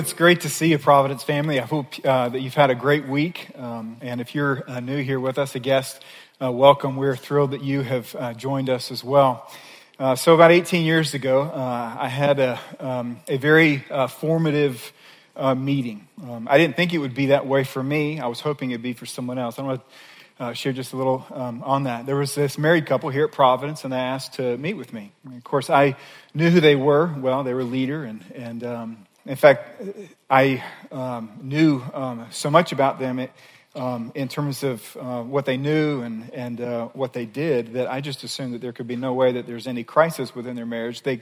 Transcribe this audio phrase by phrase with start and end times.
[0.00, 1.60] It's great to see you, Providence family.
[1.60, 3.50] I hope uh, that you've had a great week.
[3.54, 6.02] Um, and if you're uh, new here with us, a guest,
[6.40, 6.96] uh, welcome.
[6.96, 9.52] We're thrilled that you have uh, joined us as well.
[9.98, 14.90] Uh, so, about 18 years ago, uh, I had a, um, a very formative
[15.54, 16.08] meeting.
[16.22, 18.20] Um, I didn't think it would be that way for me.
[18.20, 19.58] I was hoping it'd be for someone else.
[19.58, 19.82] I want
[20.38, 22.06] to share just a little um, on that.
[22.06, 25.12] There was this married couple here at Providence, and they asked to meet with me.
[25.26, 25.96] And of course, I
[26.32, 27.14] knew who they were.
[27.18, 29.80] Well, they were a leader, and, and um, in fact,
[30.28, 33.30] I um, knew um, so much about them it,
[33.76, 37.88] um, in terms of uh, what they knew and, and uh, what they did that
[37.88, 40.66] I just assumed that there could be no way that there's any crisis within their
[40.66, 41.02] marriage.
[41.02, 41.20] They,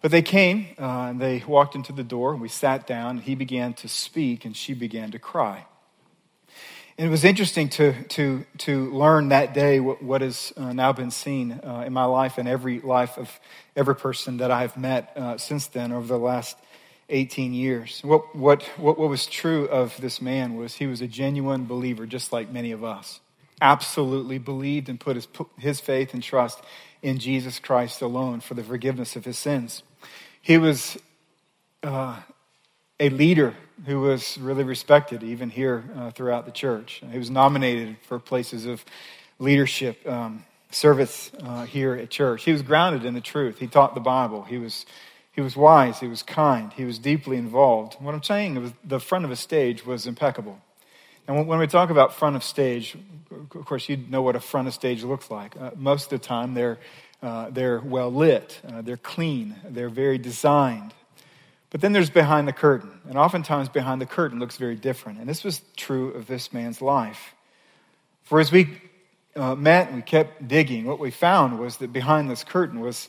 [0.00, 3.18] but they came uh, and they walked into the door and we sat down.
[3.18, 5.66] He began to speak and she began to cry.
[6.98, 10.92] And it was interesting to, to, to learn that day what, what has uh, now
[10.92, 13.40] been seen uh, in my life and every life of
[13.74, 16.56] every person that I've met uh, since then over the last
[17.10, 18.00] 18 years.
[18.02, 22.06] What, what, what, what was true of this man was he was a genuine believer,
[22.06, 23.20] just like many of us.
[23.60, 26.60] Absolutely believed and put his, his faith and trust
[27.02, 29.82] in Jesus Christ alone for the forgiveness of his sins.
[30.40, 30.96] He was
[31.82, 32.20] uh,
[32.98, 33.54] a leader
[33.86, 37.02] who was really respected, even here uh, throughout the church.
[37.10, 38.84] He was nominated for places of
[39.38, 42.44] leadership, um, service uh, here at church.
[42.44, 43.58] He was grounded in the truth.
[43.58, 44.42] He taught the Bible.
[44.42, 44.86] He was
[45.32, 47.94] he was wise, he was kind, he was deeply involved.
[48.00, 50.60] What I'm saying is the front of a stage was impeccable.
[51.28, 52.96] And when we talk about front of stage,
[53.30, 55.56] of course, you know what a front of stage looks like.
[55.56, 56.78] Uh, most of the time, they're,
[57.22, 60.92] uh, they're well lit, uh, they're clean, they're very designed.
[61.70, 63.00] But then there's behind the curtain.
[63.08, 65.20] And oftentimes, behind the curtain looks very different.
[65.20, 67.34] And this was true of this man's life.
[68.24, 68.80] For as we
[69.36, 73.08] uh, met and we kept digging, what we found was that behind this curtain was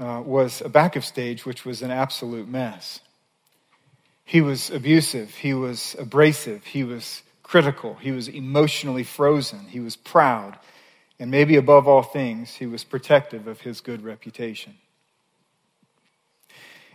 [0.00, 3.00] uh, was a backup stage which was an absolute mess.
[4.24, 9.96] He was abusive, he was abrasive, he was critical, he was emotionally frozen, he was
[9.96, 10.56] proud,
[11.18, 14.74] and maybe above all things, he was protective of his good reputation.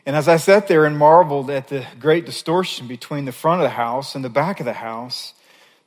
[0.05, 3.65] And as I sat there and marveled at the great distortion between the front of
[3.65, 5.33] the house and the back of the house,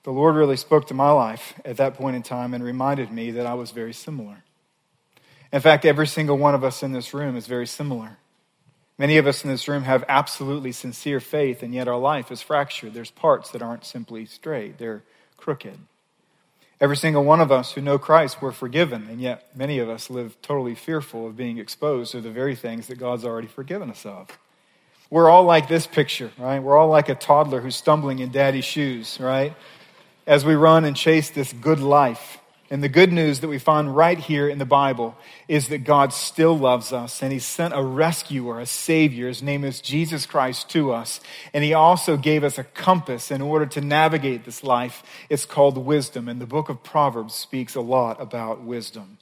[0.03, 3.31] the Lord really spoke to my life at that point in time and reminded me
[3.33, 4.43] that I was very similar.
[5.53, 8.19] In fact, every single one of us in this room is very similar.
[8.99, 12.43] Many of us in this room have absolutely sincere faith, and yet our life is
[12.43, 12.95] fractured.
[12.95, 15.03] There's parts that aren't simply straight, they're
[15.37, 15.79] crooked.
[16.81, 20.11] Every single one of us who know Christ, we're forgiven, and yet many of us
[20.11, 24.07] live totally fearful of being exposed to the very things that God's already forgiven us
[24.07, 24.29] of.
[25.11, 26.61] We're all like this picture, right?
[26.61, 29.57] We're all like a toddler who's stumbling in daddy's shoes, right?
[30.27, 32.39] As we run and chase this good life.
[32.71, 35.17] And the good news that we find right here in the Bible
[35.49, 39.29] is that God still loves us and He sent a rescuer, a Savior.
[39.29, 41.21] His name is Jesus Christ to us.
[41.55, 45.03] And He also gave us a compass in order to navigate this life.
[45.31, 46.29] It's called wisdom.
[46.29, 49.17] And the book of Proverbs speaks a lot about wisdom.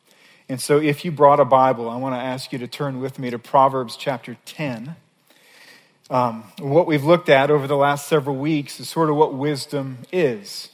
[0.49, 3.19] And so if you brought a Bible, I want to ask you to turn with
[3.19, 4.97] me to Proverbs chapter 10.
[6.11, 9.99] Um, what we've looked at over the last several weeks is sort of what wisdom
[10.13, 10.71] is.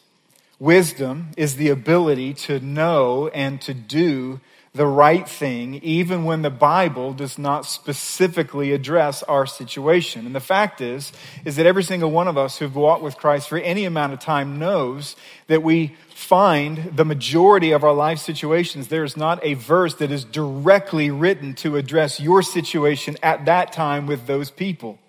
[0.63, 4.39] Wisdom is the ability to know and to do
[4.73, 10.25] the right thing, even when the Bible does not specifically address our situation.
[10.25, 11.13] And the fact is,
[11.45, 14.21] is that every single one of us who've walked with Christ for any amount of
[14.21, 15.17] time knows
[15.49, 20.13] that we find the majority of our life situations, there is not a verse that
[20.13, 25.01] is directly written to address your situation at that time with those people.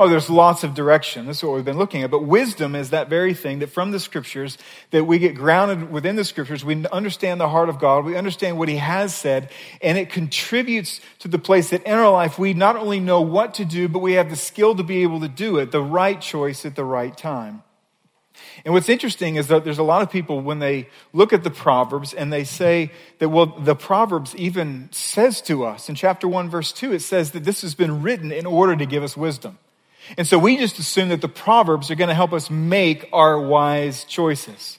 [0.00, 1.26] Oh, there's lots of direction.
[1.26, 2.10] This is what we've been looking at.
[2.12, 4.56] But wisdom is that very thing that from the scriptures,
[4.92, 8.58] that we get grounded within the scriptures, we understand the heart of God, we understand
[8.58, 9.50] what He has said,
[9.82, 13.54] and it contributes to the place that in our life we not only know what
[13.54, 16.20] to do, but we have the skill to be able to do it, the right
[16.20, 17.64] choice at the right time.
[18.64, 21.50] And what's interesting is that there's a lot of people when they look at the
[21.50, 26.48] Proverbs and they say that, well, the Proverbs even says to us in chapter 1,
[26.48, 29.58] verse 2, it says that this has been written in order to give us wisdom.
[30.16, 33.40] And so we just assume that the Proverbs are going to help us make our
[33.40, 34.78] wise choices.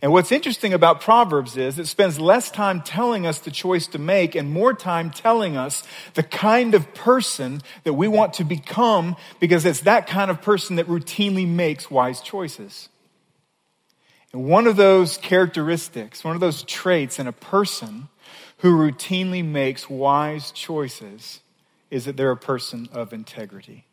[0.00, 3.98] And what's interesting about Proverbs is it spends less time telling us the choice to
[3.98, 5.82] make and more time telling us
[6.14, 10.76] the kind of person that we want to become because it's that kind of person
[10.76, 12.88] that routinely makes wise choices.
[14.32, 18.08] And one of those characteristics, one of those traits in a person
[18.58, 21.40] who routinely makes wise choices
[21.90, 23.87] is that they're a person of integrity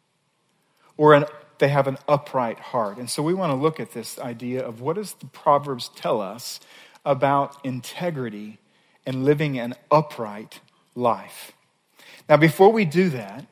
[0.97, 1.25] or an,
[1.59, 2.97] they have an upright heart.
[2.97, 6.21] And so we want to look at this idea of what does the Proverbs tell
[6.21, 6.59] us
[7.05, 8.59] about integrity
[9.05, 10.59] and living an upright
[10.95, 11.51] life.
[12.27, 13.45] Now, before we do that,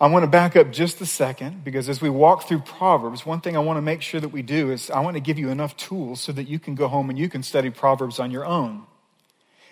[0.00, 3.40] I want to back up just a second because as we walk through Proverbs, one
[3.40, 5.50] thing I want to make sure that we do is I want to give you
[5.50, 8.44] enough tools so that you can go home and you can study Proverbs on your
[8.44, 8.84] own.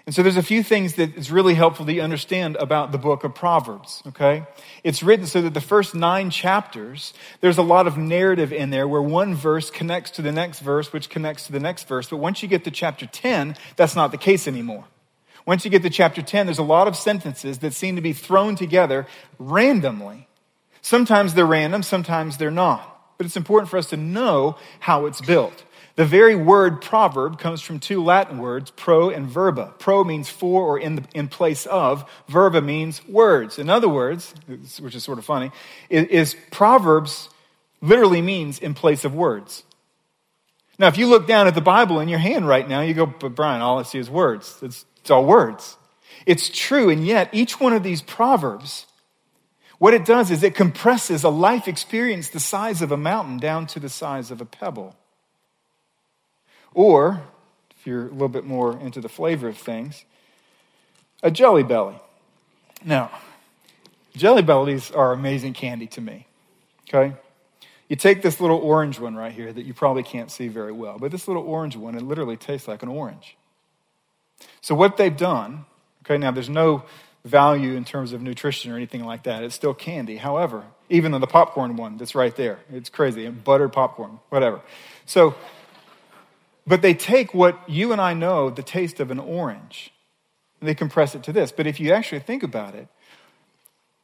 [0.04, 3.22] And so there's a few things that is really helpful to understand about the book
[3.22, 4.44] of Proverbs, okay?
[4.82, 8.88] It's written so that the first nine chapters, there's a lot of narrative in there
[8.88, 12.08] where one verse connects to the next verse, which connects to the next verse.
[12.08, 14.84] But once you get to chapter 10, that's not the case anymore.
[15.46, 18.12] Once you get to chapter 10, there's a lot of sentences that seem to be
[18.12, 19.06] thrown together
[19.38, 20.26] randomly.
[20.80, 22.88] Sometimes they're random, sometimes they're not.
[23.18, 25.64] But it's important for us to know how it's built.
[25.94, 29.74] The very word proverb comes from two Latin words, pro and verba.
[29.78, 32.08] Pro means for or in, the, in place of.
[32.28, 33.58] Verba means words.
[33.58, 34.34] In other words,
[34.80, 35.50] which is sort of funny,
[35.90, 37.28] is, is proverbs
[37.82, 39.64] literally means in place of words.
[40.78, 43.04] Now, if you look down at the Bible in your hand right now, you go,
[43.04, 44.58] but Brian, all I see is words.
[44.62, 45.76] It's, it's all words.
[46.24, 48.86] It's true, and yet each one of these proverbs,
[49.78, 53.66] what it does is it compresses a life experience the size of a mountain down
[53.68, 54.96] to the size of a pebble.
[56.74, 57.22] Or,
[57.76, 60.04] if you're a little bit more into the flavor of things,
[61.22, 61.96] a jelly belly.
[62.84, 63.10] Now,
[64.16, 66.26] jelly bellies are amazing candy to me.
[66.88, 67.14] Okay?
[67.88, 70.98] You take this little orange one right here that you probably can't see very well,
[70.98, 73.36] but this little orange one, it literally tastes like an orange.
[74.60, 75.66] So, what they've done,
[76.04, 76.84] okay, now there's no
[77.24, 79.44] value in terms of nutrition or anything like that.
[79.44, 80.16] It's still candy.
[80.16, 83.26] However, even the popcorn one that's right there, it's crazy.
[83.26, 84.60] and Buttered popcorn, whatever.
[85.06, 85.34] So,
[86.66, 89.92] but they take what you and I know the taste of an orange
[90.60, 91.50] and they compress it to this.
[91.50, 92.86] But if you actually think about it,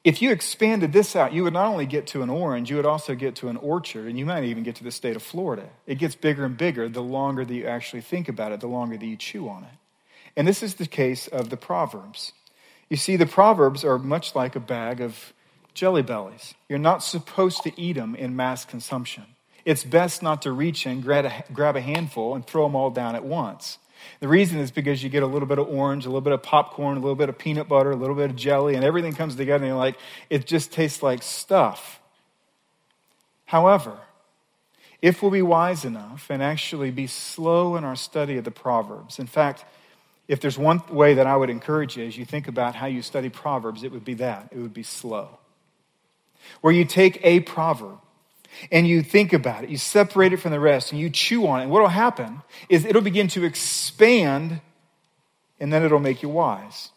[0.05, 2.87] if you expanded this out, you would not only get to an orange, you would
[2.87, 5.69] also get to an orchard, and you might even get to the state of Florida.
[5.87, 8.97] It gets bigger and bigger the longer that you actually think about it, the longer
[8.97, 9.79] that you chew on it.
[10.37, 12.33] And this is the case of the Proverbs.
[12.89, 15.33] You see, the Proverbs are much like a bag of
[15.75, 16.55] jelly bellies.
[16.69, 19.27] You're not supposed to eat them in mass consumption
[19.69, 22.89] it's best not to reach in, grab a, grab a handful, and throw them all
[22.89, 23.77] down at once.
[24.21, 26.43] The reason is because you get a little bit of orange, a little bit of
[26.43, 29.37] popcorn, a little bit of peanut butter, a little bit of jelly, and everything comes
[29.37, 29.99] together, and you're like,
[30.31, 32.01] it just tastes like stuff.
[33.45, 33.99] However,
[35.03, 39.19] if we'll be wise enough and actually be slow in our study of the Proverbs,
[39.19, 39.67] in fact,
[40.29, 43.03] if there's one way that I would encourage you as you think about how you
[43.03, 44.49] study Proverbs, it would be that.
[44.51, 45.37] It would be slow.
[46.63, 47.99] Where you take a proverb
[48.71, 51.61] and you think about it, you separate it from the rest, and you chew on
[51.61, 51.63] it.
[51.65, 54.61] And what will happen is it'll begin to expand,
[55.61, 56.91] and then it'll make you wise.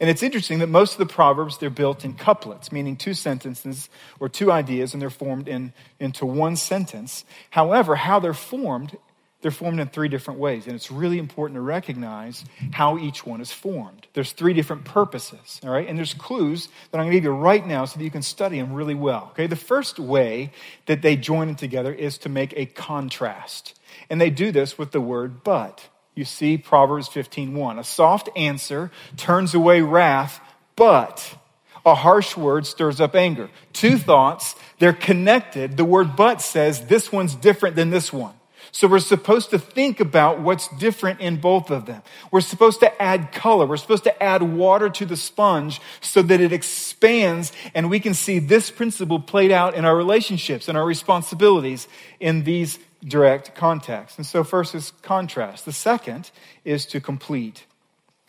[0.00, 3.88] And it's interesting that most of the proverbs they're built in couplets, meaning two sentences
[4.20, 7.24] or two ideas, and they're formed in, into one sentence.
[7.50, 8.96] However, how they're formed
[9.40, 13.40] they're formed in three different ways, and it's really important to recognize how each one
[13.40, 14.06] is formed.
[14.12, 15.86] There's three different purposes, all right?
[15.86, 18.22] And there's clues that I'm going to give you right now so that you can
[18.22, 19.46] study them really well, okay?
[19.46, 20.50] The first way
[20.86, 23.78] that they join together is to make a contrast.
[24.10, 25.88] And they do this with the word but.
[26.16, 27.78] You see Proverbs 15:1.
[27.78, 30.40] A soft answer turns away wrath,
[30.74, 31.38] but
[31.86, 33.50] a harsh word stirs up anger.
[33.72, 35.76] Two thoughts, they're connected.
[35.76, 38.34] The word but says this one's different than this one.
[38.72, 42.02] So we're supposed to think about what's different in both of them.
[42.30, 43.66] We're supposed to add color.
[43.66, 48.14] We're supposed to add water to the sponge so that it expands and we can
[48.14, 51.88] see this principle played out in our relationships and our responsibilities
[52.20, 54.18] in these direct contexts.
[54.18, 55.64] And so first is contrast.
[55.64, 56.30] The second
[56.64, 57.64] is to complete.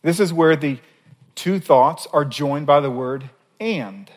[0.01, 0.79] This is where the
[1.35, 3.29] two thoughts are joined by the word
[3.59, 4.09] and.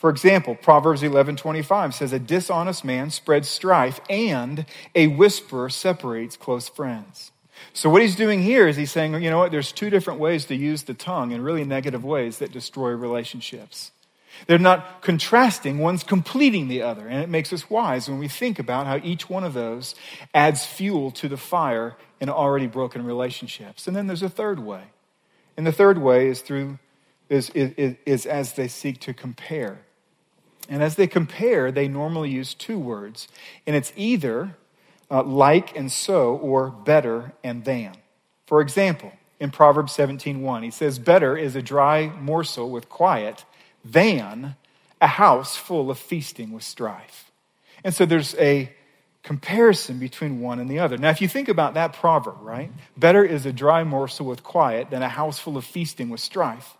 [0.00, 4.64] For example, Proverbs 11:25 says a dishonest man spreads strife and
[4.94, 7.32] a whisperer separates close friends.
[7.74, 10.46] So what he's doing here is he's saying, you know what, there's two different ways
[10.46, 13.92] to use the tongue in really negative ways that destroy relationships.
[14.46, 17.06] They're not contrasting, one's completing the other.
[17.06, 19.94] And it makes us wise when we think about how each one of those
[20.32, 23.86] adds fuel to the fire in already broken relationships.
[23.86, 24.84] And then there's a third way.
[25.58, 26.78] And the third way is through
[27.28, 29.80] is, is, is as they seek to compare.
[30.70, 33.26] And as they compare, they normally use two words,
[33.66, 34.56] and it's either
[35.10, 37.96] uh, like and so or better and than.
[38.46, 43.44] For example, in Proverbs 17:1, he says, "Better is a dry morsel with quiet
[43.84, 44.54] than
[45.00, 47.32] a house full of feasting with strife."
[47.82, 48.72] And so there's a
[49.24, 50.96] comparison between one and the other.
[50.96, 52.70] Now, if you think about that proverb, right?
[52.96, 56.76] Better is a dry morsel with quiet than a house full of feasting with strife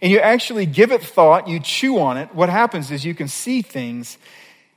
[0.00, 3.28] and you actually give it thought, you chew on it, what happens is you can
[3.28, 4.18] see things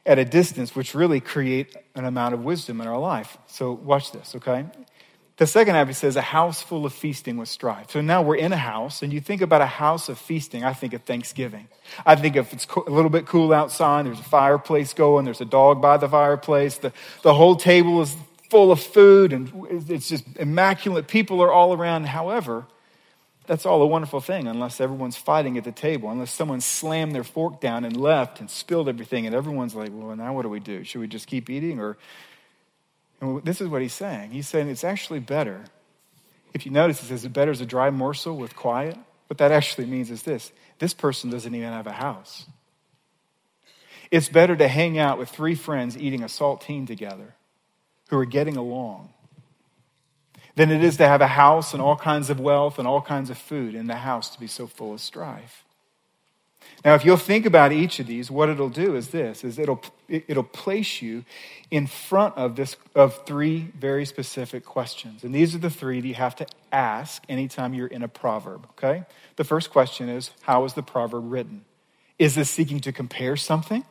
[0.05, 3.37] at a distance which really create an amount of wisdom in our life.
[3.47, 4.65] So watch this, okay?
[5.37, 7.91] The second half, says, a house full of feasting with strife.
[7.91, 10.71] So now we're in a house, and you think about a house of feasting, I
[10.71, 11.67] think of Thanksgiving.
[12.05, 15.45] I think if it's a little bit cool outside, there's a fireplace going, there's a
[15.45, 16.93] dog by the fireplace, the,
[17.23, 18.15] the whole table is
[18.49, 19.51] full of food, and
[19.89, 21.07] it's just immaculate.
[21.07, 22.05] People are all around.
[22.05, 22.65] However,
[23.47, 27.23] that's all a wonderful thing unless everyone's fighting at the table, unless someone slammed their
[27.23, 30.59] fork down and left and spilled everything, and everyone's like, well, now what do we
[30.59, 30.83] do?
[30.83, 31.97] Should we just keep eating or
[33.21, 34.31] and this is what he's saying.
[34.31, 35.63] He's saying it's actually better.
[36.53, 38.97] If you notice, it says it's better as a dry morsel with quiet.
[39.27, 42.45] What that actually means is this this person doesn't even have a house.
[44.11, 47.33] It's better to hang out with three friends eating a saltine together
[48.09, 49.09] who are getting along
[50.55, 53.29] than it is to have a house and all kinds of wealth and all kinds
[53.29, 55.63] of food in the house to be so full of strife.
[56.83, 59.81] Now, if you'll think about each of these, what it'll do is this, is it'll,
[60.07, 61.25] it'll place you
[61.71, 65.23] in front of this, of three very specific questions.
[65.23, 68.67] And these are the three that you have to ask anytime you're in a proverb,
[68.71, 69.03] okay?
[69.35, 71.65] The first question is, how is the proverb written?
[72.19, 73.83] Is this seeking to compare something?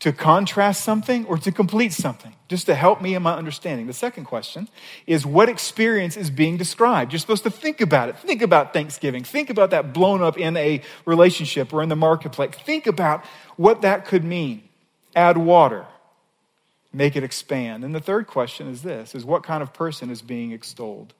[0.00, 3.86] To contrast something or to complete something, just to help me in my understanding.
[3.86, 4.68] The second question
[5.06, 7.12] is what experience is being described?
[7.12, 8.18] You're supposed to think about it.
[8.18, 9.24] Think about Thanksgiving.
[9.24, 12.50] Think about that blown up in a relationship or in the marketplace.
[12.64, 13.24] Think about
[13.56, 14.62] what that could mean.
[15.16, 15.86] Add water,
[16.92, 17.84] make it expand.
[17.84, 21.12] And the third question is this is what kind of person is being extolled?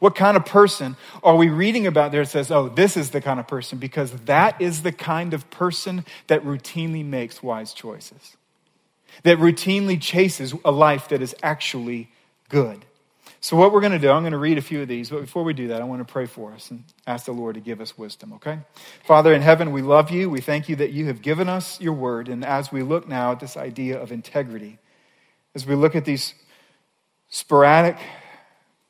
[0.00, 3.20] What kind of person are we reading about there that says, oh, this is the
[3.20, 3.78] kind of person?
[3.78, 8.36] Because that is the kind of person that routinely makes wise choices,
[9.22, 12.10] that routinely chases a life that is actually
[12.48, 12.84] good.
[13.40, 15.20] So, what we're going to do, I'm going to read a few of these, but
[15.20, 17.60] before we do that, I want to pray for us and ask the Lord to
[17.60, 18.58] give us wisdom, okay?
[19.04, 20.28] Father in heaven, we love you.
[20.28, 22.28] We thank you that you have given us your word.
[22.28, 24.78] And as we look now at this idea of integrity,
[25.54, 26.34] as we look at these
[27.28, 27.96] sporadic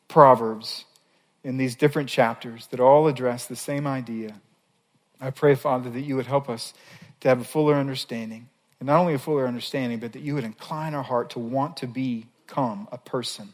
[0.09, 0.85] proverbs
[1.45, 4.35] in these different chapters that all address the same idea.
[5.21, 6.75] I pray, Father, that you would help us
[7.21, 8.49] to have a fuller understanding.
[8.81, 11.79] And not only a fuller understanding, but that you would incline our heart to want
[11.79, 13.53] to become a person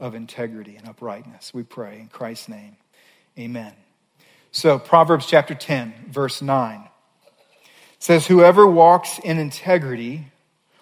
[0.00, 1.52] of integrity and uprightness.
[1.54, 2.76] We pray in Christ's name.
[3.38, 3.72] Amen.
[4.50, 6.88] So, Proverbs chapter 10, verse 9
[7.98, 10.32] says, Whoever walks in integrity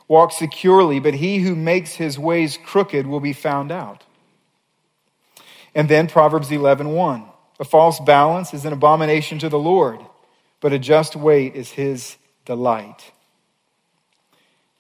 [0.09, 4.05] walks securely, but he who makes his ways crooked will be found out.
[5.75, 6.95] And then Proverbs 11:1.
[6.95, 7.25] 1.
[7.61, 10.01] A false balance is an abomination to the Lord,
[10.61, 13.13] but a just weight is his delight.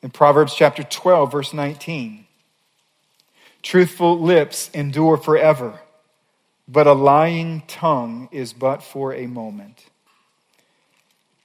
[0.03, 2.27] In Proverbs chapter 12 verse 19.
[3.63, 5.81] Truthful lips endure forever,
[6.67, 9.85] but a lying tongue is but for a moment.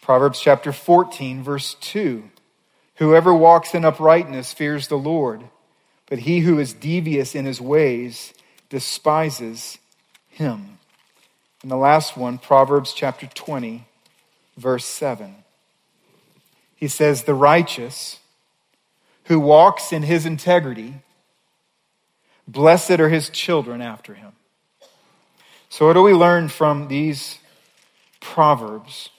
[0.02, 2.24] Proverbs chapter 14 verse 2.
[2.96, 5.44] Whoever walks in uprightness fears the Lord,
[6.06, 8.34] but he who is devious in his ways
[8.76, 9.78] despises
[10.28, 10.80] him.
[11.62, 13.86] And the last one, Proverbs chapter 20,
[14.58, 15.34] verse 7.
[16.76, 18.20] He says, The righteous
[19.24, 20.96] who walks in his integrity,
[22.50, 24.34] blessed are his children after him.
[25.70, 27.40] So, what do we learn from these
[28.20, 29.10] Proverbs?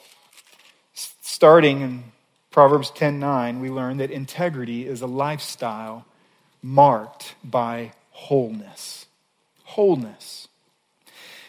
[0.93, 2.05] Starting in
[2.51, 6.05] Proverbs 10:9, we learn that integrity is a lifestyle
[6.63, 9.06] marked by wholeness
[9.67, 10.47] wholeness.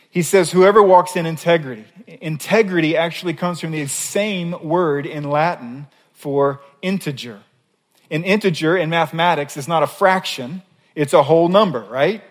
[0.10, 1.86] He says, Whoever walks in integrity.
[2.08, 7.42] Integrity actually comes from the same word in Latin for integer.
[8.10, 10.64] An integer in mathematics is not a fraction,
[10.96, 12.24] it's a whole number, right?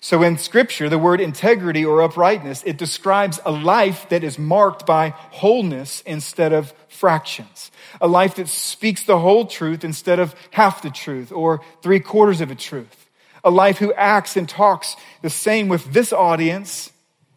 [0.00, 4.86] So in scripture, the word integrity or uprightness, it describes a life that is marked
[4.86, 7.70] by wholeness instead of fractions.
[8.00, 12.40] A life that speaks the whole truth instead of half the truth or three quarters
[12.40, 13.03] of a truth
[13.44, 16.90] a life who acts and talks the same with this audience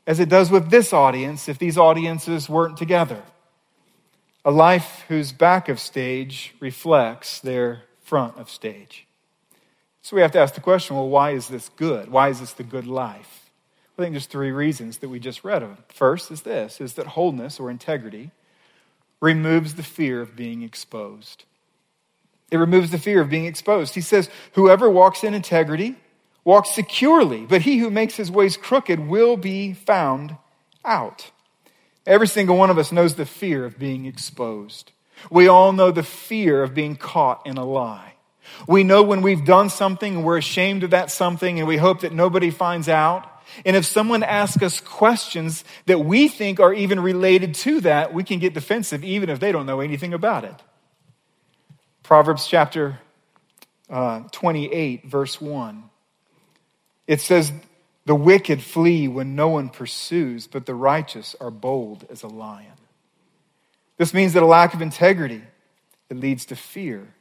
[0.08, 3.22] as it does with this audience if these audiences weren't together.
[4.46, 9.06] A life whose back of stage reflects their front of stage.
[10.02, 12.10] So we have to ask the question well, why is this good?
[12.10, 13.52] Why is this the good life?
[13.98, 15.84] I think there's three reasons that we just read of.
[15.90, 18.32] First is this is that wholeness or integrity
[19.20, 21.44] removes the fear of being exposed.
[22.51, 23.94] It removes the fear of being exposed.
[23.94, 25.96] He says, Whoever walks in integrity
[26.44, 30.38] walks securely, but he who makes his ways crooked will be found
[30.86, 31.30] out.
[32.06, 34.94] Every single one of us knows the fear of being exposed.
[35.30, 38.13] We all know the fear of being caught in a lie.
[38.66, 42.01] We know when we've done something and we're ashamed of that something and we hope
[42.01, 43.30] that nobody finds out.
[43.66, 48.24] And if someone asks us questions that we think are even related to that, we
[48.24, 50.56] can get defensive even if they don't know anything about it.
[52.08, 53.00] Proverbs chapter
[53.90, 55.84] uh, 28, verse 1.
[57.06, 57.52] It says,
[58.06, 62.72] The wicked flee when no one pursues, but the righteous are bold as a lion.
[63.98, 65.42] This means that a lack of integrity
[66.10, 67.14] it leads to fear.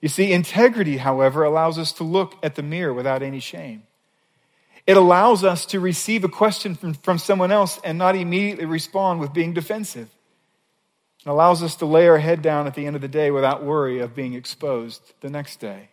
[0.00, 3.82] You see, integrity, however, allows us to look at the mirror without any shame.
[4.86, 9.20] It allows us to receive a question from, from someone else and not immediately respond
[9.20, 10.08] with being defensive.
[11.24, 13.62] It allows us to lay our head down at the end of the day without
[13.62, 15.88] worry of being exposed the next day.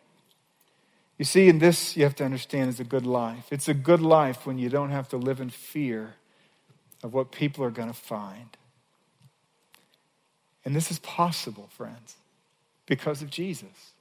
[1.20, 3.48] You see, in this, you have to understand, is a good life.
[3.52, 6.16] It's a good life when you don't have to live in fear
[7.04, 8.58] of what people are going to find.
[10.66, 12.16] And this is possible, friends,
[12.86, 13.92] because of Jesus.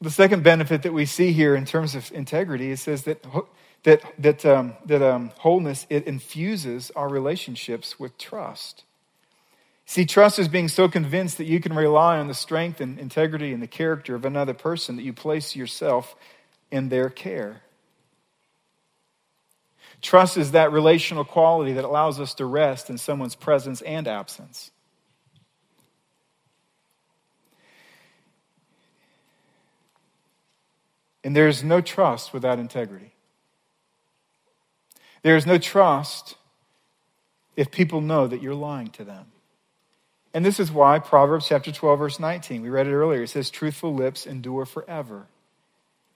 [0.00, 3.24] The second benefit that we see here in terms of integrity, it says that,
[3.84, 8.84] that, that, um, that um, wholeness, it infuses our relationships with trust.
[9.88, 13.52] See, trust is being so convinced that you can rely on the strength and integrity
[13.52, 16.16] and the character of another person that you place yourself
[16.72, 17.62] in their care.
[20.02, 24.72] Trust is that relational quality that allows us to rest in someone's presence and absence.
[31.22, 33.14] And there is no trust without integrity.
[35.22, 36.36] There is no trust
[37.56, 39.26] if people know that you're lying to them.
[40.36, 43.48] And this is why Proverbs chapter 12, verse 19, we read it earlier, it says,
[43.48, 45.24] Truthful lips endure forever,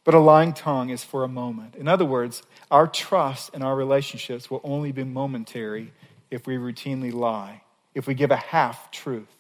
[0.05, 1.75] but a lying tongue is for a moment.
[1.75, 5.95] In other words, our trust and our relationships will only be momentary
[6.31, 7.63] if we routinely lie,
[7.95, 9.35] if we give a half truth.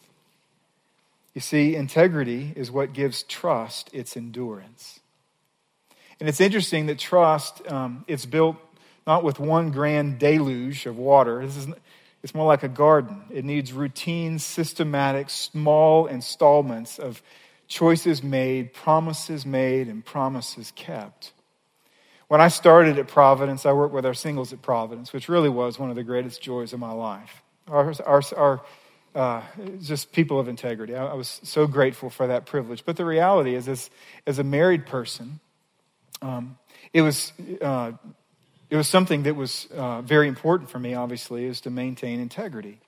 [1.34, 4.98] You see, integrity is what gives trust its endurance.
[6.20, 8.56] And it's interesting that trust, um, it's built
[9.06, 11.44] not with one grand deluge of water.
[11.44, 11.66] This is,
[12.22, 13.22] it's more like a garden.
[13.30, 17.22] It needs routine, systematic, small installments of
[17.66, 21.32] choices made, promises made, and promises kept.
[22.28, 25.78] When I started at Providence, I worked with our singles at Providence, which really was
[25.78, 27.42] one of the greatest joys of my life.
[27.66, 28.60] Our, our, our
[29.14, 29.42] uh,
[29.80, 30.94] just people of integrity.
[30.94, 32.84] I, I, was so grateful for that privilege.
[32.84, 33.90] But the reality is, as,
[34.26, 35.40] as a married person,
[36.22, 36.58] um,
[36.92, 37.92] it was uh,
[38.70, 42.78] it was something that was uh, very important for me, obviously, is to maintain integrity.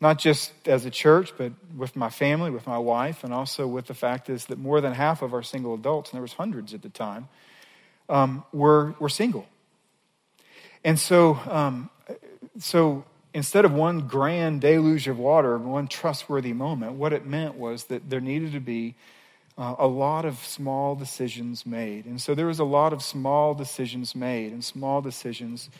[0.00, 3.86] Not just as a church, but with my family, with my wife, and also with
[3.86, 6.74] the fact is that more than half of our single adults, and there was hundreds
[6.74, 7.28] at the time,
[8.08, 9.46] um, were, were single.
[10.84, 11.90] And so, um,
[12.58, 17.84] so instead of one grand deluge of water, one trustworthy moment, what it meant was
[17.84, 18.94] that there needed to be
[19.58, 22.04] uh, a lot of small decisions made.
[22.04, 25.70] And so there was a lot of small decisions made and small decisions.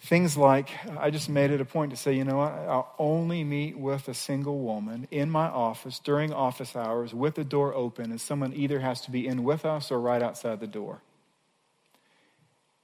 [0.00, 3.44] Things like, I just made it a point to say, you know what, I'll only
[3.44, 8.10] meet with a single woman in my office during office hours with the door open,
[8.10, 11.00] and someone either has to be in with us or right outside the door.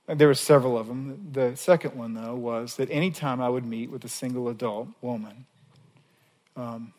[0.07, 1.31] There were several of them.
[1.33, 5.47] The second one, though, was that anytime I would meet with a single adult woman,
[6.57, 6.93] um,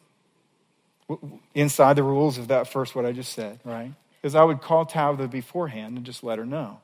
[1.53, 3.91] inside the rules of that first, what I just said, right?
[4.23, 6.79] Is I would call Tabitha beforehand and just let her know.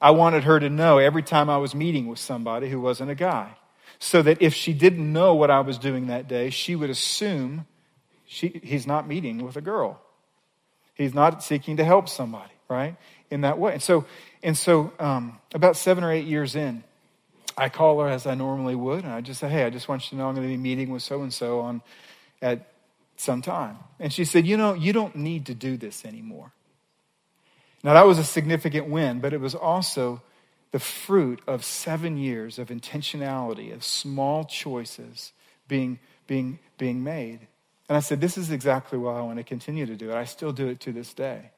[0.00, 3.14] I wanted her to know every time I was meeting with somebody who wasn't a
[3.14, 3.56] guy.
[4.00, 7.66] So that if she didn't know what I was doing that day, she would assume
[8.26, 10.00] she, he's not meeting with a girl.
[10.94, 12.96] He's not seeking to help somebody, right?
[13.30, 13.74] In that way.
[13.74, 14.04] And so,
[14.42, 16.82] and so um, about seven or eight years in,
[17.56, 20.04] I call her as I normally would, and I just say, hey, I just want
[20.04, 21.82] you to know I'm going to be meeting with so and so on
[22.42, 22.73] at
[23.16, 23.78] some time.
[23.98, 26.52] And she said, You know, you don't need to do this anymore.
[27.82, 30.22] Now, that was a significant win, but it was also
[30.72, 35.32] the fruit of seven years of intentionality, of small choices
[35.68, 37.40] being, being, being made.
[37.88, 40.16] And I said, This is exactly why I want to continue to do it.
[40.16, 41.50] I still do it to this day.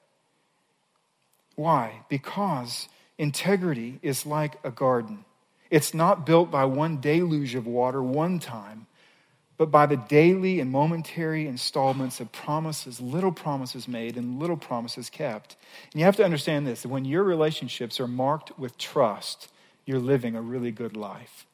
[1.54, 2.02] Why?
[2.08, 5.24] Because integrity is like a garden.
[5.70, 8.86] It's not built by one deluge of water one time,
[9.58, 15.08] but by the daily and momentary installments of promises, little promises made and little promises
[15.08, 15.56] kept.
[15.92, 19.48] And you have to understand this when your relationships are marked with trust,
[19.86, 21.46] you're living a really good life.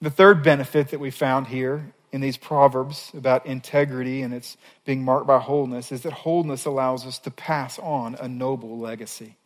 [0.00, 5.04] The third benefit that we found here in these proverbs about integrity and it's being
[5.04, 9.36] marked by wholeness is that wholeness allows us to pass on a noble legacy.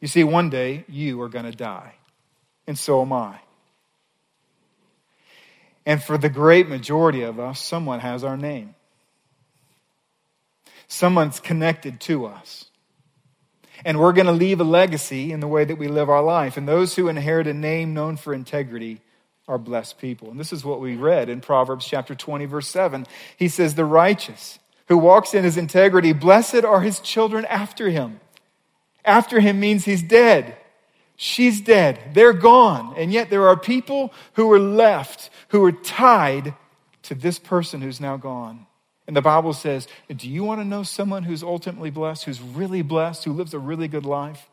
[0.00, 1.94] You see, one day you are going to die,
[2.66, 3.40] and so am I.
[5.84, 8.74] And for the great majority of us, someone has our name.
[10.86, 12.66] Someone's connected to us.
[13.84, 16.56] And we're going to leave a legacy in the way that we live our life.
[16.56, 19.00] And those who inherit a name known for integrity
[19.48, 20.30] are blessed people.
[20.30, 23.06] And this is what we read in Proverbs chapter 20, verse 7.
[23.36, 28.20] He says, The righteous who walks in his integrity, blessed are his children after him.
[29.04, 30.56] After him means he's dead.
[31.16, 32.14] She's dead.
[32.14, 32.94] They're gone.
[32.96, 36.54] And yet there are people who are left who are tied
[37.04, 38.66] to this person who's now gone.
[39.06, 42.82] And the Bible says, Do you want to know someone who's ultimately blessed, who's really
[42.82, 44.48] blessed, who lives a really good life?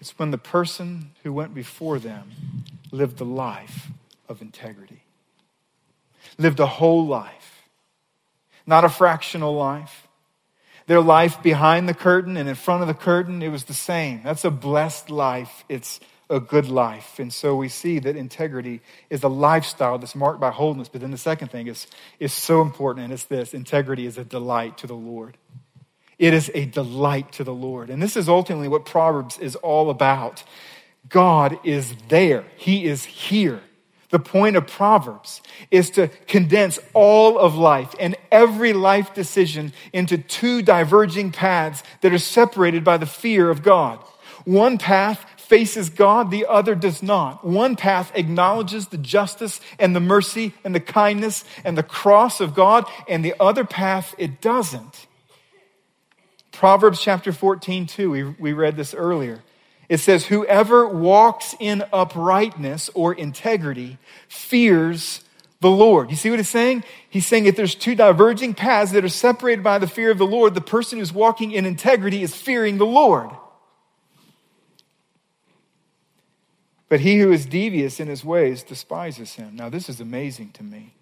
[0.00, 2.30] It's when the person who went before them
[2.92, 3.88] lived the life
[4.28, 5.02] of integrity,
[6.36, 7.62] lived a whole life,
[8.66, 10.07] not a fractional life.
[10.88, 14.22] Their life behind the curtain and in front of the curtain, it was the same.
[14.24, 15.64] That's a blessed life.
[15.68, 17.18] It's a good life.
[17.18, 20.88] And so we see that integrity is a lifestyle that's marked by wholeness.
[20.88, 21.86] But then the second thing is,
[22.18, 25.36] is so important, and it's this integrity is a delight to the Lord.
[26.18, 27.90] It is a delight to the Lord.
[27.90, 30.42] And this is ultimately what Proverbs is all about.
[31.08, 33.60] God is there, He is here.
[34.10, 40.16] The point of Proverbs is to condense all of life and every life decision into
[40.16, 43.98] two diverging paths that are separated by the fear of God.
[44.44, 47.44] One path faces God, the other does not.
[47.44, 52.54] One path acknowledges the justice and the mercy and the kindness and the cross of
[52.54, 55.06] God, and the other path, it doesn't.
[56.52, 59.40] Proverbs chapter 14, 2, we, we read this earlier.
[59.88, 63.98] It says, Whoever walks in uprightness or integrity
[64.28, 65.22] fears
[65.60, 66.10] the Lord.
[66.10, 66.84] You see what he's saying?
[67.08, 70.26] He's saying if there's two diverging paths that are separated by the fear of the
[70.26, 73.30] Lord, the person who's walking in integrity is fearing the Lord.
[76.88, 79.56] But he who is devious in his ways despises him.
[79.56, 80.94] Now, this is amazing to me.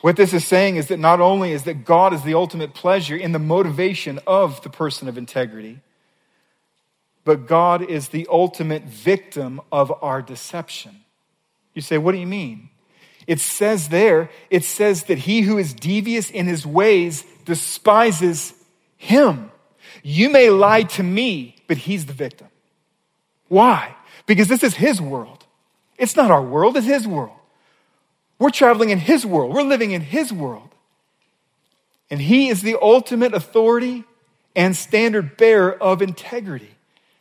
[0.00, 3.16] What this is saying is that not only is that God is the ultimate pleasure
[3.16, 5.80] in the motivation of the person of integrity,
[7.24, 11.00] but God is the ultimate victim of our deception.
[11.74, 12.68] You say, what do you mean?
[13.26, 18.52] It says there, it says that he who is devious in his ways despises
[18.96, 19.50] him.
[20.02, 22.48] You may lie to me, but he's the victim.
[23.48, 23.94] Why?
[24.26, 25.44] because this is His world.
[25.98, 27.36] It's not our world, it's His world.
[28.38, 30.68] We're traveling in His world, we're living in His world.
[32.10, 34.04] And He is the ultimate authority
[34.54, 36.74] and standard bearer of integrity.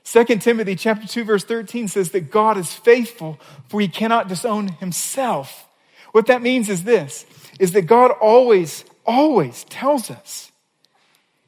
[0.03, 4.69] 2 Timothy chapter 2 verse 13 says that God is faithful for he cannot disown
[4.69, 5.67] himself.
[6.11, 7.25] What that means is this
[7.59, 10.51] is that God always always tells us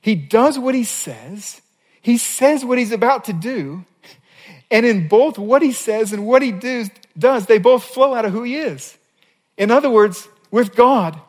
[0.02, 1.62] he does what he says,
[2.02, 3.86] he says what he's about to do,
[4.70, 6.88] and in both what he says and what he do,
[7.18, 8.98] does, they both flow out of who he is.
[9.58, 11.20] In other words, with God,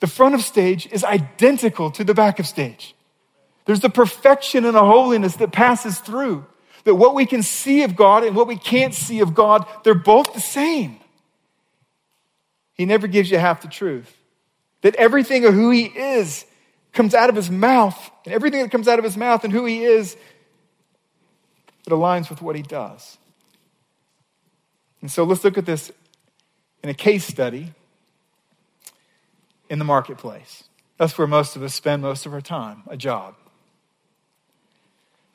[0.00, 2.93] the front of stage is identical to the back of stage.
[3.64, 6.46] There's the perfection and a holiness that passes through.
[6.84, 9.94] That what we can see of God and what we can't see of God, they're
[9.94, 10.98] both the same.
[12.74, 14.14] He never gives you half the truth.
[14.82, 16.44] That everything of who he is
[16.92, 19.64] comes out of his mouth, and everything that comes out of his mouth and who
[19.64, 20.16] he is
[21.86, 23.18] it aligns with what he does.
[25.02, 25.92] And so let's look at this
[26.82, 27.74] in a case study
[29.68, 30.64] in the marketplace.
[30.96, 33.34] That's where most of us spend most of our time, a job.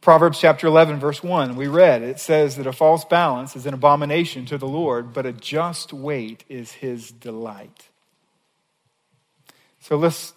[0.01, 3.73] Proverbs chapter 11, verse 1, we read, it says that a false balance is an
[3.73, 7.89] abomination to the Lord, but a just weight is his delight.
[9.81, 10.33] So let's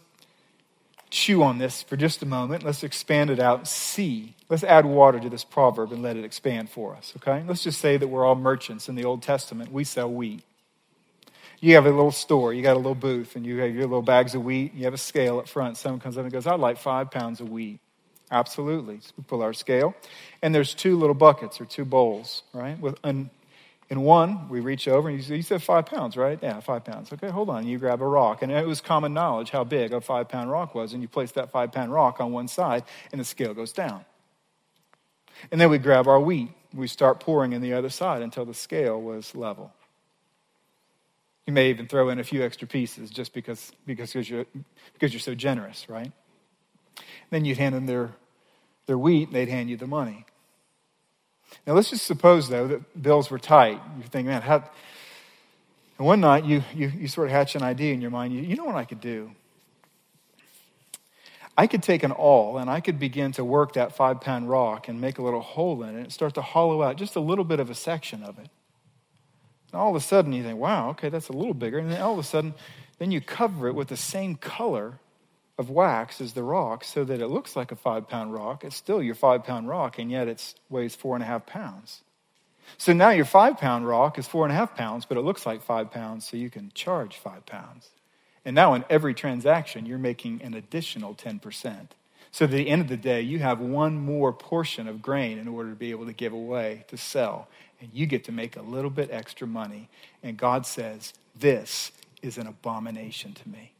[1.11, 2.65] chew on this for just a moment.
[2.65, 4.35] Let's expand it out see.
[4.49, 7.45] Let's add water to this proverb and let it expand for us, okay?
[7.47, 9.71] Let's just say that we're all merchants in the Old Testament.
[9.71, 10.43] We sell wheat.
[11.61, 14.03] You have a little store, you got a little booth, and you have your little
[14.03, 15.77] bags of wheat, you have a scale up front.
[15.77, 17.79] Someone comes up and goes, I'd like five pounds of wheat.
[18.33, 18.99] Absolutely.
[19.01, 19.95] So we pull our scale,
[20.41, 22.81] and there's two little buckets or two bowls, right?
[22.81, 23.31] With an
[23.93, 26.39] in one, we reach over and you, say, you said five pounds, right?
[26.43, 27.13] Yeah, five pounds.
[27.13, 27.67] Okay, hold on.
[27.67, 28.41] You grab a rock.
[28.41, 30.95] And it was common knowledge how big a five pound rock was.
[30.95, 34.07] And you place that five pound rock on one side and the scale goes down.
[35.51, 36.49] And then we grab our wheat.
[36.73, 39.75] We start pouring in the other side until the scale was level.
[41.47, 44.47] You may even throw in a few extra pieces just because, because, you're,
[44.95, 46.13] because you're so generous, right?
[47.29, 48.13] Then you'd hand them their,
[48.87, 50.25] their wheat and they'd hand you the money.
[51.67, 53.81] Now, let's just suppose, though, that bills were tight.
[53.99, 54.65] You're thinking, man, how.
[55.99, 58.35] And one night you, you, you sort of hatch an idea in your mind.
[58.35, 59.33] You, you know what I could do?
[61.57, 64.89] I could take an awl and I could begin to work that five pound rock
[64.89, 67.45] and make a little hole in it and start to hollow out just a little
[67.45, 68.49] bit of a section of it.
[69.71, 71.79] And all of a sudden you think, wow, okay, that's a little bigger.
[71.79, 72.55] And then all of a sudden,
[72.99, 74.99] then you cover it with the same color
[75.59, 78.65] of wax as the rock so that it looks like a five pound rock.
[78.65, 82.03] It's still your five pound rock, and yet it weighs four and a half pounds.
[82.79, 85.45] So now your five pound rock is four and a half pounds, but it looks
[85.45, 87.91] like five pounds, so you can charge five pounds.
[88.45, 91.89] And now in every transaction, you're making an additional 10%.
[92.33, 95.47] So at the end of the day, you have one more portion of grain in
[95.47, 97.47] order to be able to give away, to sell.
[97.81, 99.89] And you get to make a little bit extra money.
[100.23, 103.75] And God says, This is an abomination to me.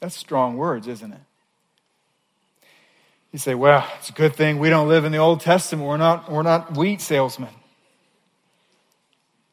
[0.00, 1.20] That's strong words, isn't it?
[3.32, 5.86] You say, well, it's a good thing we don't live in the Old Testament.
[5.86, 7.50] We're not, we're not wheat salesmen.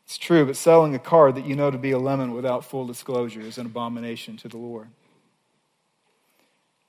[0.05, 2.85] It's true, but selling a card that you know to be a lemon without full
[2.85, 4.87] disclosure is an abomination to the Lord.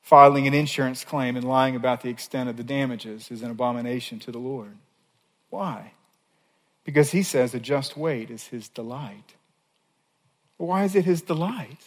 [0.02, 4.20] Filing an insurance claim and lying about the extent of the damages is an abomination
[4.20, 4.76] to the Lord.
[5.50, 5.92] Why?
[6.84, 9.34] Because he says a just weight is his delight.
[10.58, 11.80] Why is it his delight?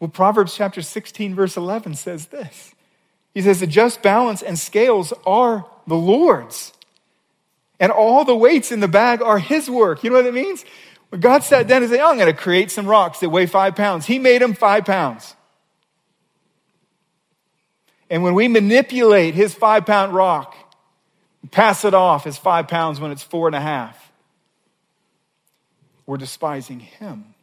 [0.00, 2.72] Well, Proverbs chapter 16, verse 11 says this
[3.34, 6.72] He says, The just balance and scales are the Lord's,
[7.80, 10.04] and all the weights in the bag are his work.
[10.04, 10.64] You know what that means?
[11.10, 13.46] When God sat down and said, oh, I'm going to create some rocks that weigh
[13.46, 15.34] five pounds, he made them five pounds.
[18.10, 20.54] And when we manipulate his five pound rock,
[21.50, 24.10] pass it off as five pounds when it's four and a half,
[26.06, 27.34] we're despising him.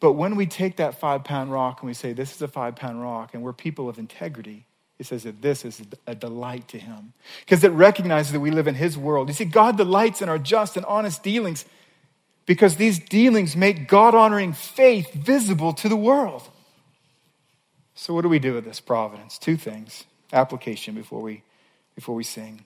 [0.00, 2.76] But when we take that five pound rock and we say, This is a five
[2.76, 4.66] pound rock, and we're people of integrity,
[4.98, 8.68] it says that this is a delight to him because it recognizes that we live
[8.68, 9.28] in his world.
[9.28, 11.64] You see, God delights in our just and honest dealings
[12.44, 16.42] because these dealings make God honoring faith visible to the world.
[17.94, 19.38] So, what do we do with this providence?
[19.38, 20.04] Two things.
[20.32, 21.42] Application before we,
[21.94, 22.64] before we sing.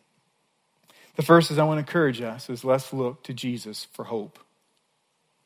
[1.17, 4.39] The first is I want to encourage us is let's look to Jesus for hope.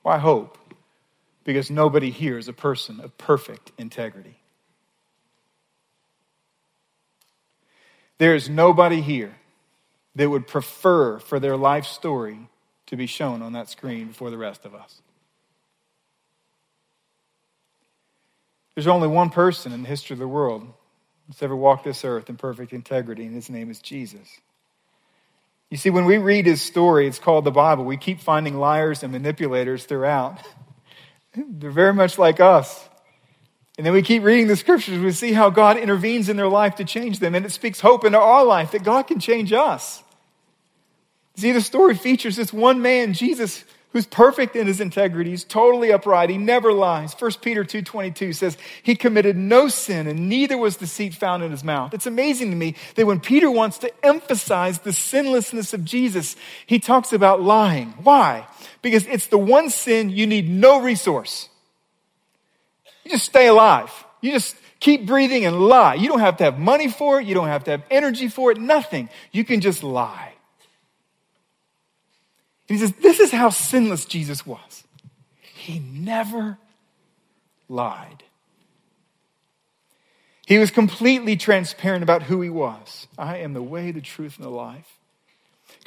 [0.03, 0.57] Why hope?
[1.49, 4.37] Because nobody here is a person of perfect integrity.
[8.19, 9.35] There is nobody here
[10.15, 12.39] that would prefer for their life story
[12.89, 15.01] to be shown on that screen before the rest of us.
[18.75, 20.71] There's only one person in the history of the world
[21.29, 24.29] that's ever walked this earth in perfect integrity, and his name is Jesus.
[25.71, 29.03] You see, when we read his story, it's called the Bible, we keep finding liars
[29.03, 30.47] and manipulators throughout.
[31.35, 32.89] They're very much like us.
[33.77, 36.77] And then we keep reading the scriptures, we see how God intervenes in their life
[36.77, 37.37] to change them.
[37.37, 40.03] And it speaks hope into our life that God can change us.
[41.37, 45.31] See, the story features this one man, Jesus, who's perfect in his integrity.
[45.31, 46.31] He's totally upright.
[46.31, 47.15] He never lies.
[47.19, 51.65] 1 Peter 2.22 says, he committed no sin and neither was deceit found in his
[51.65, 51.95] mouth.
[51.95, 56.79] It's amazing to me that when Peter wants to emphasize the sinlessness of Jesus, he
[56.79, 57.95] talks about lying.
[58.03, 58.47] Why?
[58.83, 61.49] because it's the one sin you need no resource.
[63.05, 63.91] You just stay alive.
[64.21, 65.95] You just keep breathing and lie.
[65.95, 67.27] You don't have to have money for it.
[67.27, 68.59] You don't have to have energy for it.
[68.59, 69.09] Nothing.
[69.33, 70.28] You can just lie.
[72.69, 74.85] And he says, This is how sinless Jesus was.
[75.41, 76.59] He never
[77.69, 78.23] lied.
[80.47, 83.07] He was completely transparent about who he was.
[83.19, 84.99] I am the way, the truth, and the life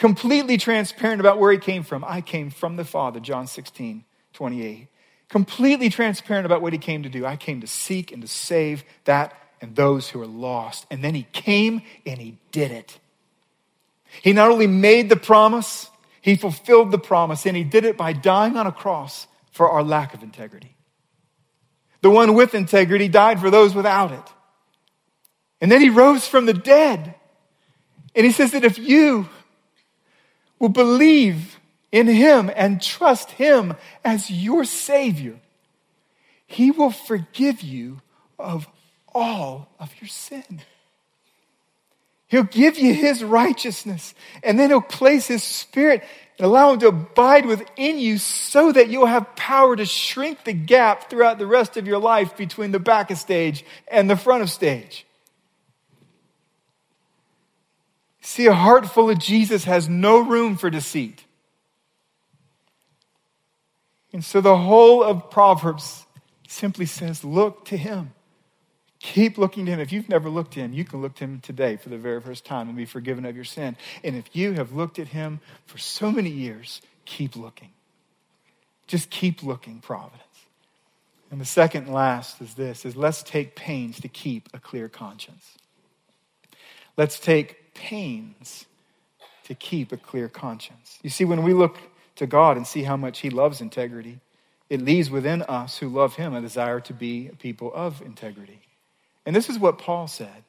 [0.02, 2.04] completely transparent about where he came from.
[2.04, 4.88] I came from the Father, John 16, 28.
[5.30, 7.24] Completely transparent about what he came to do.
[7.24, 10.88] I came to seek and to save that and those who are lost.
[10.90, 12.98] And then he came and he did it.
[14.24, 15.91] He not only made the promise,
[16.22, 19.84] he fulfilled the promise, and he did it by dying on a cross for our
[19.84, 20.76] lack of integrity.
[22.02, 24.24] The one with integrity died for those without it.
[25.60, 27.16] And then he rose from the dead.
[28.16, 29.30] And he says that if you
[30.60, 31.60] will believe
[31.92, 35.40] in Him and trust Him as your Savior,
[36.46, 38.02] He will forgive you
[38.40, 38.68] of
[39.14, 40.62] all of your sin.
[42.32, 46.02] He'll give you His righteousness, and then He'll place His Spirit
[46.38, 50.54] and allow Him to abide within you so that you'll have power to shrink the
[50.54, 54.44] gap throughout the rest of your life between the back of stage and the front
[54.44, 55.06] of stage.
[58.22, 61.26] See, a heart full of Jesus has no room for deceit.
[64.14, 66.06] And so the whole of Proverbs
[66.48, 68.14] simply says, look to him.
[69.02, 69.80] Keep looking to him.
[69.80, 72.22] If you've never looked to him, you can look to him today for the very
[72.22, 73.76] first time and be forgiven of your sin.
[74.04, 77.72] And if you have looked at him for so many years, keep looking.
[78.86, 80.22] Just keep looking, Providence.
[81.32, 84.88] And the second and last is this is let's take pains to keep a clear
[84.88, 85.58] conscience.
[86.96, 88.66] Let's take pains
[89.46, 91.00] to keep a clear conscience.
[91.02, 91.78] You see, when we look
[92.18, 94.20] to God and see how much He loves integrity,
[94.70, 98.60] it leaves within us who love Him a desire to be a people of integrity.
[99.26, 100.44] And this is what Paul said.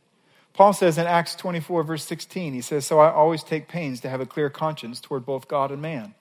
[0.55, 4.09] Paul says in Acts 24, verse 16, he says, So I always take pains to
[4.09, 6.15] have a clear conscience toward both God and man.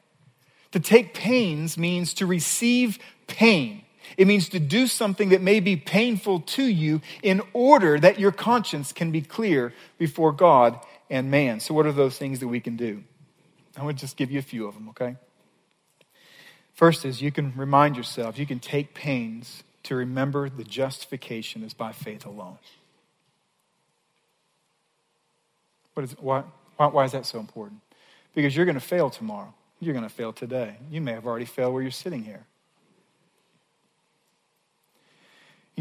[0.72, 3.84] To take pains means to receive pain.
[4.18, 8.32] It means to do something that may be painful to you in order that your
[8.32, 11.60] conscience can be clear before God and man.
[11.60, 13.04] So, what are those things that we can do?
[13.78, 15.16] I to just give you a few of them, okay?
[16.74, 21.74] First is you can remind yourself, you can take pains to remember the justification is
[21.74, 22.58] by faith alone.
[25.94, 26.44] What is, why,
[26.78, 27.82] why, why is that so important?
[28.34, 29.54] Because you're going to fail tomorrow.
[29.80, 30.76] You're going to fail today.
[30.90, 32.46] You may have already failed where you're sitting here.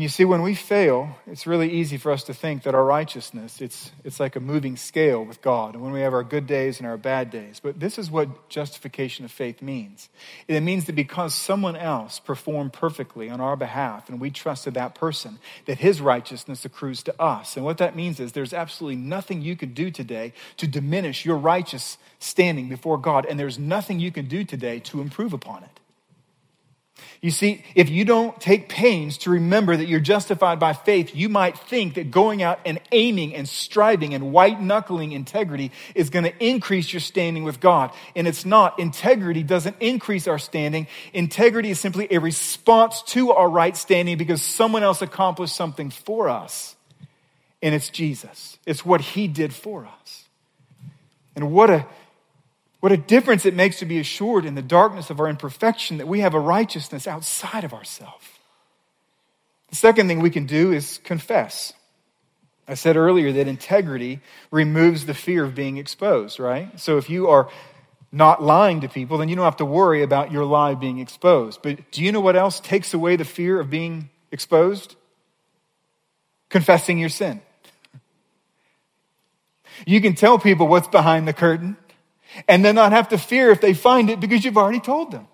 [0.01, 2.83] And you see, when we fail, it's really easy for us to think that our
[2.83, 5.75] righteousness, it's, it's like a moving scale with God.
[5.75, 7.61] And when we have our good days and our bad days.
[7.61, 10.09] But this is what justification of faith means.
[10.49, 14.95] It means that because someone else performed perfectly on our behalf and we trusted that
[14.95, 17.59] person, that his righteousness accrues to us.
[17.59, 21.37] And what that means is there's absolutely nothing you can do today to diminish your
[21.37, 23.27] righteous standing before God.
[23.27, 25.80] And there's nothing you can do today to improve upon it.
[27.21, 31.29] You see, if you don't take pains to remember that you're justified by faith, you
[31.29, 36.25] might think that going out and aiming and striving and white knuckling integrity is going
[36.25, 37.93] to increase your standing with God.
[38.17, 38.79] And it's not.
[38.79, 40.87] Integrity doesn't increase our standing.
[41.13, 46.29] Integrity is simply a response to our right standing because someone else accomplished something for
[46.29, 46.75] us.
[47.63, 48.59] And it's Jesus.
[48.67, 50.25] It's what he did for us.
[51.37, 51.87] And what a
[52.81, 56.09] what a difference it makes to be assured in the darkness of our imperfection that
[56.09, 58.27] we have a righteousness outside of ourselves.
[59.69, 61.75] The second thing we can do is confess.
[62.67, 66.79] I said earlier that integrity removes the fear of being exposed, right?
[66.81, 67.51] So if you are
[68.13, 71.61] not lying to people, then you don't have to worry about your lie being exposed.
[71.63, 74.97] But do you know what else takes away the fear of being exposed?
[76.49, 77.41] Confessing your sin.
[79.87, 81.77] You can tell people what's behind the curtain
[82.49, 85.27] and then not have to fear if they find it because you've already told them.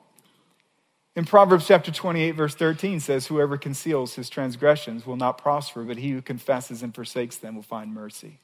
[1.17, 5.97] In Proverbs chapter 28, verse 13 says, Whoever conceals his transgressions will not prosper, but
[5.97, 8.39] he who confesses and forsakes them will find mercy.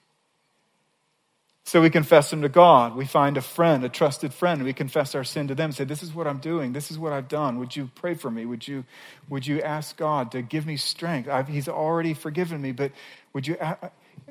[1.65, 2.97] So we confess them to God.
[2.97, 5.71] We find a friend, a trusted friend, we confess our sin to them.
[5.71, 6.73] Say, This is what I'm doing.
[6.73, 7.59] This is what I've done.
[7.59, 8.47] Would you pray for me?
[8.47, 8.85] Would you,
[9.29, 11.29] would you ask God to give me strength?
[11.29, 12.91] I've, he's already forgiven me, but
[13.35, 13.57] would you,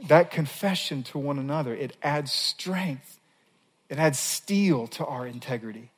[0.08, 3.20] that confession to one another, it adds strength
[3.92, 5.92] it adds steel to our integrity.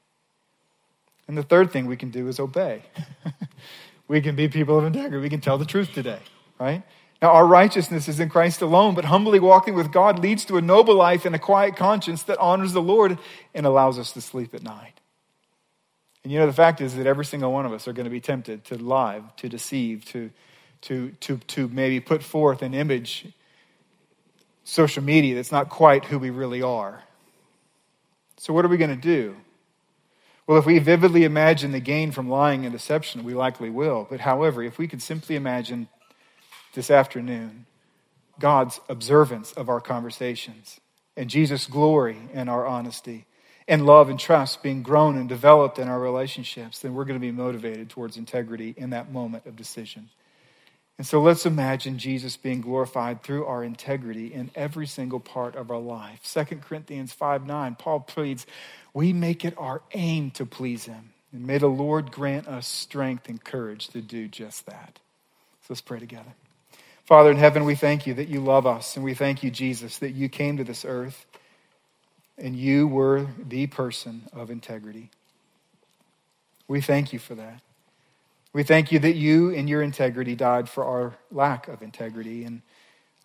[1.28, 2.82] And the third thing we can do is obey.
[4.08, 5.22] we can be people of integrity.
[5.22, 6.20] We can tell the truth today,
[6.60, 6.82] right?
[7.22, 10.62] Now, our righteousness is in Christ alone, but humbly walking with God leads to a
[10.62, 13.20] noble life and a quiet conscience that honors the Lord
[13.54, 15.00] and allows us to sleep at night.
[16.24, 18.10] And you know, the fact is that every single one of us are going to
[18.10, 20.32] be tempted to lie, to deceive, to,
[20.82, 23.28] to, to, to maybe put forth an image,
[24.64, 27.04] social media, that's not quite who we really are.
[28.44, 29.38] So, what are we going to do?
[30.48, 34.06] Well, if we vividly imagine the gain from lying and deception, we likely will.
[34.10, 35.88] But, however, if we could simply imagine
[36.74, 37.68] this afternoon
[38.42, 40.82] God's observance of our conversations
[41.16, 43.28] and Jesus' glory and our honesty
[43.66, 47.26] and love and trust being grown and developed in our relationships, then we're going to
[47.26, 50.10] be motivated towards integrity in that moment of decision.
[51.04, 55.70] And so let's imagine Jesus being glorified through our integrity in every single part of
[55.70, 56.22] our life.
[56.24, 58.48] 2 Corinthians 5 9, Paul pleads,
[58.94, 61.12] We make it our aim to please him.
[61.34, 65.00] And may the Lord grant us strength and courage to do just that.
[65.64, 66.36] So let's pray together.
[67.04, 69.98] Father in heaven, we thank you that you love us, and we thank you, Jesus,
[69.98, 71.26] that you came to this earth
[72.38, 75.10] and you were the person of integrity.
[76.66, 77.60] We thank you for that.
[78.54, 82.46] We thank you that you, in your integrity, died for our lack of integrity.
[82.46, 82.62] And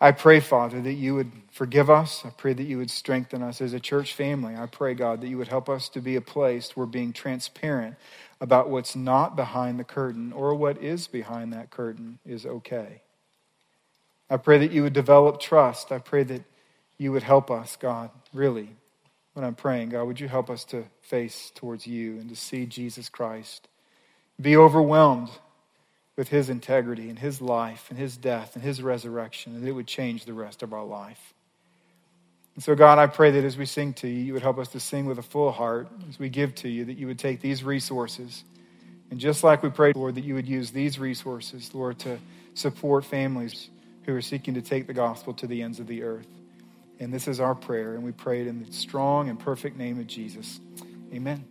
[0.00, 2.24] I pray, Father, that you would forgive us.
[2.24, 4.56] I pray that you would strengthen us as a church family.
[4.56, 7.96] I pray, God, that you would help us to be a place where being transparent
[8.40, 13.02] about what's not behind the curtain or what is behind that curtain is okay.
[14.30, 15.92] I pray that you would develop trust.
[15.92, 16.44] I pray that
[16.96, 18.70] you would help us, God, really.
[19.34, 22.66] When I'm praying, God, would you help us to face towards you and to see
[22.66, 23.68] Jesus Christ?
[24.40, 25.30] Be overwhelmed
[26.16, 29.86] with his integrity and his life and his death and his resurrection, and it would
[29.86, 31.34] change the rest of our life.
[32.54, 34.68] And so, God, I pray that as we sing to you, you would help us
[34.70, 37.40] to sing with a full heart as we give to you, that you would take
[37.40, 38.42] these resources.
[39.10, 42.18] And just like we prayed, Lord, that you would use these resources, Lord, to
[42.54, 43.70] support families
[44.04, 46.26] who are seeking to take the gospel to the ends of the earth.
[46.98, 50.00] And this is our prayer, and we pray it in the strong and perfect name
[50.00, 50.58] of Jesus.
[51.12, 51.48] Amen.